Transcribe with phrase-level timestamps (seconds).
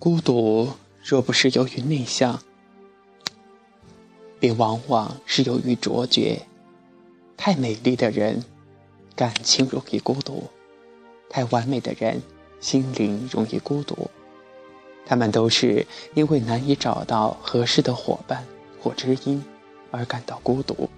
[0.00, 0.66] 孤独
[1.04, 2.42] 若不是由于内向，
[4.38, 6.40] 便往往是由于卓绝。
[7.36, 8.42] 太美丽的人，
[9.14, 10.44] 感情容易孤独；
[11.28, 12.22] 太完美的人，
[12.60, 14.10] 心灵容易孤独。
[15.04, 18.42] 他们都是因为难以找到合适的伙伴
[18.80, 19.44] 或知音
[19.90, 20.88] 而感到孤独。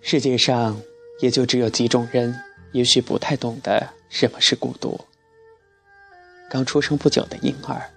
[0.00, 0.80] 世界上
[1.20, 2.34] 也就只有几种人，
[2.72, 5.00] 也许不太懂得什么是孤独。
[6.50, 7.90] 刚出生不久的婴儿，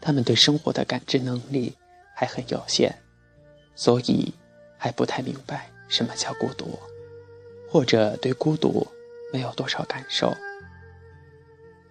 [0.00, 1.76] 他们对生活的感知能力
[2.14, 2.94] 还很有限，
[3.74, 4.32] 所以
[4.78, 6.78] 还不太明白什么叫孤独，
[7.68, 8.86] 或者对孤独
[9.32, 10.34] 没有多少感受。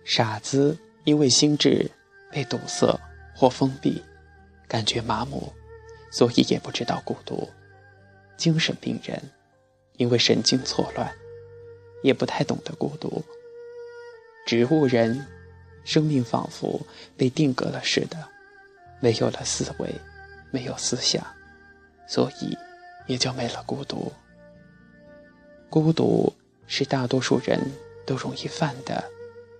[0.03, 1.91] 傻子因为心智
[2.31, 2.99] 被堵塞
[3.35, 4.03] 或封闭，
[4.67, 5.53] 感觉麻木，
[6.11, 7.49] 所以也不知道孤独。
[8.37, 9.21] 精神病人。
[9.97, 11.13] 因为神经错乱，
[12.01, 13.23] 也不太懂得孤独。
[14.45, 15.25] 植物人，
[15.83, 18.17] 生命仿佛被定格了似的，
[18.99, 19.93] 没有了思维，
[20.51, 21.25] 没有思想，
[22.07, 22.57] 所以
[23.07, 24.11] 也就没了孤独。
[25.69, 26.33] 孤独
[26.65, 27.59] 是大多数人
[28.05, 29.03] 都容易犯的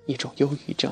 [0.08, 0.92] 一种忧郁症。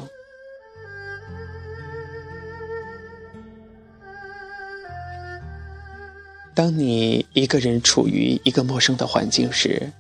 [6.54, 9.92] 当你一个人处于一个陌生的环境时，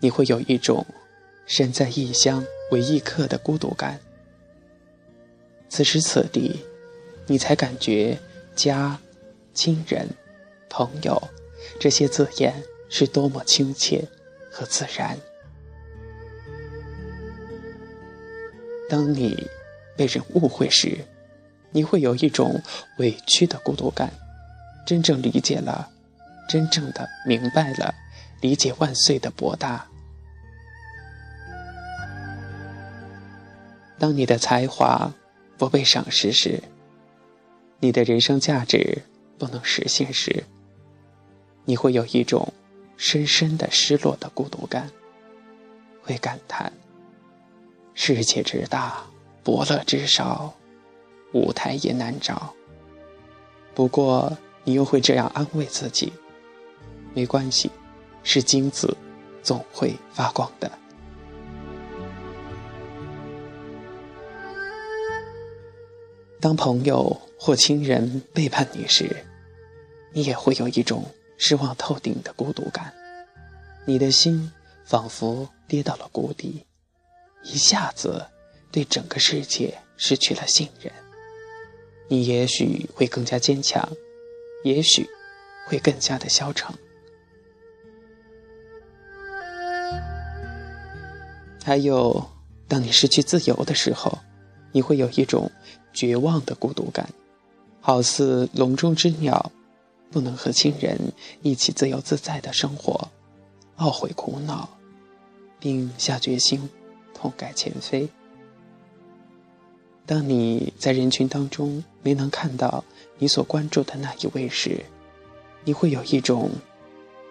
[0.00, 0.84] 你会有一种
[1.46, 4.00] 身在异乡为异客的孤独感。
[5.68, 6.64] 此时此地，
[7.26, 8.18] 你才感觉
[8.56, 8.98] 家、
[9.54, 10.08] 亲人、
[10.68, 11.22] 朋友
[11.78, 14.04] 这些字眼是多么亲切
[14.50, 15.16] 和自然。
[18.88, 19.48] 当你
[19.96, 20.98] 被人误会时，
[21.70, 22.60] 你会有一种
[22.98, 24.12] 委屈的孤独感。
[24.86, 25.88] 真正理解了，
[26.48, 27.94] 真正的明白了，
[28.40, 29.86] 理解万岁的博大。
[34.00, 35.14] 当你的才华
[35.56, 36.60] 不被赏识时，
[37.78, 39.02] 你的人生价值
[39.38, 40.42] 不能实现时，
[41.64, 42.52] 你会有一种
[42.96, 44.90] 深深的失落的孤独感，
[46.02, 46.72] 会感叹：
[47.94, 49.04] 世界之大，
[49.44, 50.52] 伯乐之少，
[51.32, 52.52] 舞台也难找。
[53.74, 54.36] 不过。
[54.62, 56.12] 你又会这样安慰自己：
[57.14, 57.70] 没关系，
[58.22, 58.94] 是金子，
[59.42, 60.70] 总会发光的。
[66.40, 69.24] 当朋友或亲人背叛你时，
[70.12, 71.04] 你也会有一种
[71.36, 72.92] 失望透顶的孤独感，
[73.84, 74.50] 你的心
[74.84, 76.64] 仿佛跌到了谷底，
[77.42, 78.26] 一下子
[78.72, 80.92] 对整个世界失去了信任。
[82.08, 83.88] 你也许会更加坚强。
[84.62, 85.08] 也许
[85.64, 86.70] 会更加的消沉。
[91.64, 92.30] 还有，
[92.68, 94.18] 当你失去自由的时候，
[94.70, 95.50] 你会有一种
[95.92, 97.08] 绝望的孤独感，
[97.80, 99.50] 好似笼中之鸟，
[100.10, 101.12] 不能和亲人
[101.42, 103.08] 一起自由自在的生活，
[103.78, 104.68] 懊悔苦恼，
[105.58, 106.68] 并下决心
[107.14, 108.08] 痛改前非。
[110.06, 112.84] 当你在人群当中没能看到
[113.18, 114.84] 你所关注的那一位时，
[115.64, 116.50] 你会有一种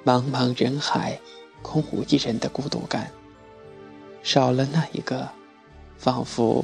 [0.06, 1.20] 茫茫人海
[1.62, 3.12] 空无一人的孤独感。
[4.24, 5.30] 少了那一个，
[5.98, 6.64] 仿佛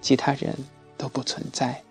[0.00, 0.54] 其他人
[0.98, 1.82] 都不存在。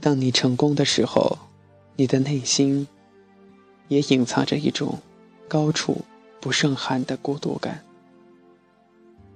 [0.00, 1.38] 当你成功的时候。
[2.00, 2.86] 你的内心
[3.88, 5.00] 也隐藏着一种
[5.48, 6.02] 高处
[6.40, 7.84] 不胜寒的孤独感，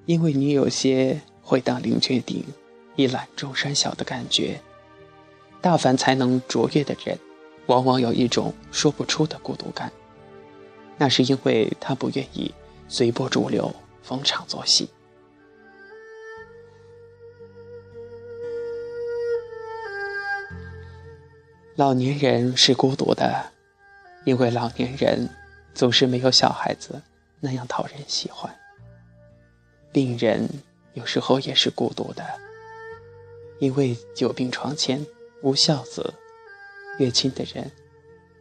[0.07, 2.45] 因为你有些会当凌绝顶，
[2.95, 4.61] 一览众山小的感觉。
[5.61, 7.19] 大凡才能卓越的人，
[7.67, 9.91] 往往有一种说不出的孤独感，
[10.99, 12.53] 那是因为他不愿意
[12.89, 14.89] 随波逐流，逢场作戏。
[21.75, 23.51] 老年人是孤独的，
[24.25, 25.29] 因为老年人
[25.75, 27.01] 总是没有小孩子
[27.41, 28.55] 那样讨人喜欢。
[29.91, 30.49] 病人
[30.93, 32.25] 有时候也是孤独的，
[33.59, 35.05] 因为久病床前
[35.43, 36.13] 无孝子，
[36.99, 37.71] 越亲的人，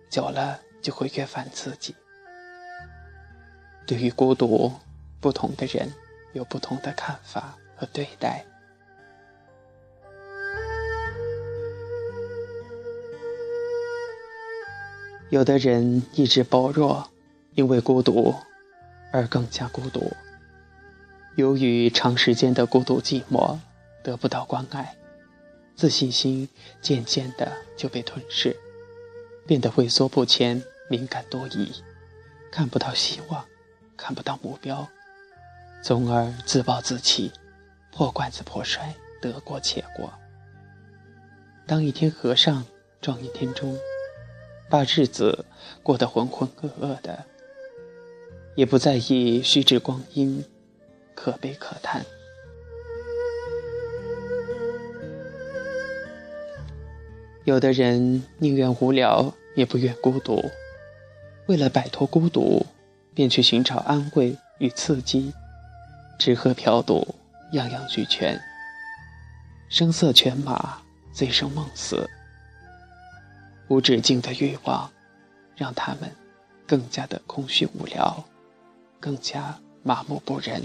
[0.10, 1.96] 久了就会越烦自己。
[3.86, 4.72] 对于孤独，
[5.20, 5.92] 不同的人
[6.34, 8.46] 有不同的看法和对待。
[15.30, 17.10] 有的人意志薄弱，
[17.54, 18.36] 因为孤独
[19.14, 20.12] 而更加孤独。
[21.36, 23.58] 由于长时间的孤独寂寞，
[24.04, 24.94] 得不到关爱，
[25.82, 26.48] 自信心
[26.80, 28.56] 渐渐的就被吞噬，
[29.48, 31.72] 变得畏缩不前、敏感多疑，
[32.52, 33.44] 看不到希望，
[33.98, 34.88] 看不到目标，
[35.82, 37.32] 从而自暴自弃，
[37.92, 40.14] 破罐子破摔，得过且过。
[41.66, 42.64] 当一天和尚
[43.02, 43.76] 撞一天钟，
[44.70, 45.46] 把日子
[45.82, 47.26] 过得浑浑噩噩的，
[48.54, 50.46] 也不在意虚掷光阴，
[51.16, 52.06] 可悲可叹。
[57.44, 60.44] 有的人宁愿无聊，也不愿孤独。
[61.48, 62.64] 为了摆脱孤独，
[63.16, 65.34] 便去寻找安慰与刺激，
[66.20, 67.16] 吃喝嫖赌，
[67.54, 68.40] 样样俱全。
[69.70, 70.78] 声色犬马，
[71.12, 72.08] 醉生梦死，
[73.70, 74.92] 无止境的欲望，
[75.56, 76.12] 让他们
[76.68, 78.24] 更加的空虚无聊，
[79.00, 80.62] 更加麻木不仁。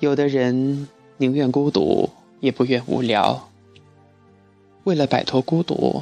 [0.00, 0.86] 有的人
[1.16, 2.08] 宁愿孤独，
[2.38, 3.48] 也不愿无聊。
[4.84, 6.00] 为了摆脱孤独，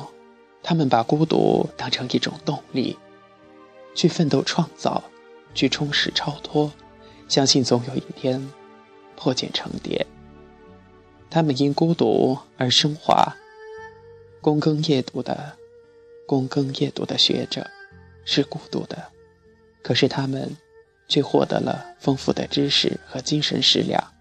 [0.62, 2.98] 他们把孤独当成一种动力，
[3.94, 5.02] 去奋斗创造，
[5.54, 6.70] 去充实超脱，
[7.26, 8.50] 相信总有一天
[9.16, 10.06] 破茧成蝶。
[11.30, 13.34] 他们因孤独而升华。
[14.42, 15.56] 躬耕夜读的，
[16.28, 17.66] 躬耕夜读的学者
[18.24, 19.08] 是孤独的，
[19.82, 20.54] 可是他们。
[21.08, 24.12] 却获得了丰富的知识和精神食粮，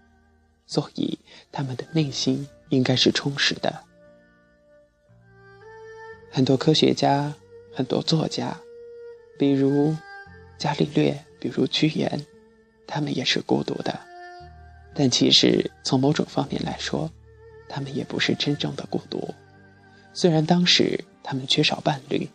[0.66, 1.18] 所以
[1.50, 3.82] 他们的内心应该是充实的。
[6.30, 7.34] 很多科学家、
[7.74, 8.56] 很多作家，
[9.38, 9.96] 比如
[10.58, 12.26] 伽利略，比如屈原，
[12.86, 13.98] 他们也是孤独的。
[14.94, 17.10] 但其实从某种方面来说，
[17.68, 19.34] 他们也不是真正的孤独。
[20.12, 22.28] 虽然当时他们缺少伴侣，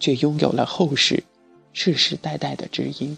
[0.00, 1.22] 却拥有了后世
[1.72, 3.16] 世世代代的知音。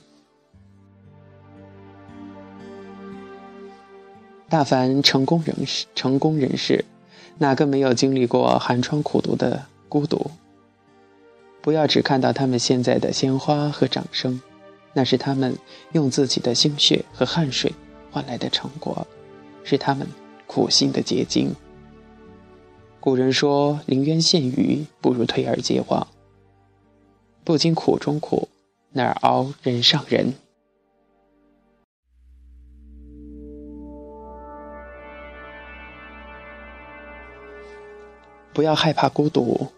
[4.51, 6.87] 大凡成功人士，成功人士，
[7.37, 10.31] 哪个没有经历过寒窗苦读的孤独？
[11.61, 14.41] 不要只看到他们现在的鲜花和掌声，
[14.95, 15.55] 那是他们
[15.93, 17.75] 用自己的心血和汗水
[18.11, 19.07] 换来的成果，
[19.65, 20.07] 是他们
[20.47, 21.55] 苦心的结晶。
[23.01, 26.09] 古人说：“临渊羡鱼，不如退而结网。”
[27.45, 28.49] 不经苦中苦，
[28.93, 30.33] 哪熬人上人？
[38.59, 39.69] 不要害怕孤独，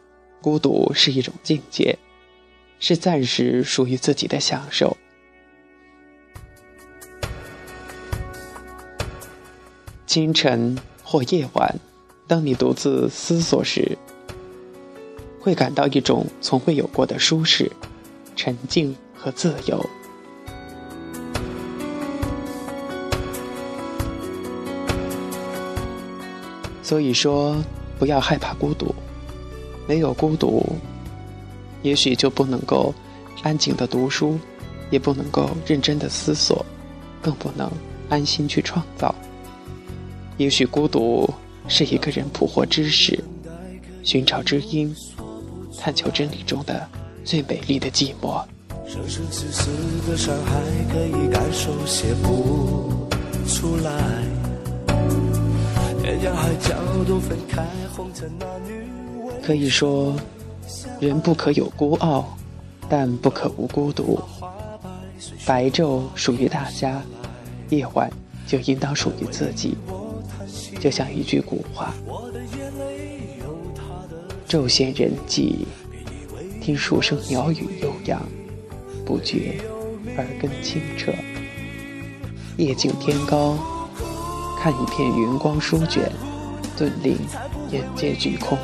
[0.41, 1.99] 孤独是一种境界，
[2.79, 4.97] 是暂时属于自己的享受。
[10.07, 11.79] 清晨或夜晚，
[12.27, 13.99] 当你独自思索时，
[15.39, 17.71] 会感到一种从未有过的舒适、
[18.35, 19.91] 沉静和自由。
[26.83, 27.63] 所以说。
[28.01, 28.95] 不要害怕孤独，
[29.87, 30.67] 没有孤独，
[31.83, 32.95] 也许就不能够
[33.43, 34.39] 安静的读书，
[34.89, 36.65] 也不能够认真的思索，
[37.21, 37.71] 更不能
[38.09, 39.15] 安心去创造。
[40.39, 41.29] 也许孤独
[41.69, 43.23] 是一个人捕获知识、
[44.03, 44.97] 寻找知音、
[45.79, 46.89] 探求真理中的
[47.23, 48.43] 最美丽的寂寞。
[48.89, 49.71] 生生死死
[50.11, 53.07] 的伤害可以感受，写不
[53.47, 54.30] 出来。
[59.43, 60.15] 可以说，
[61.01, 62.37] 人不可有孤傲，
[62.89, 64.21] 但不可无孤独。
[65.47, 67.03] 白昼属于大家，
[67.71, 68.11] 夜晚
[68.47, 69.77] 就应当属于自己。
[70.79, 71.95] 就像一句古话
[74.47, 75.65] ：“昼闲人寂，
[76.61, 78.23] 听树声鸟语悠扬，
[79.07, 79.59] 不觉
[80.17, 81.13] 耳根清澈。
[82.57, 83.59] 夜静天高。”
[84.63, 86.13] 看一片云光舒卷，
[86.77, 87.17] 顿令
[87.71, 88.59] 眼界俱空。